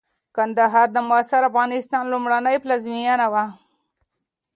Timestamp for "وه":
3.33-3.45